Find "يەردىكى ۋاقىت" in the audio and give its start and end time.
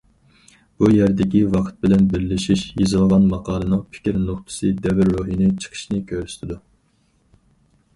0.93-1.77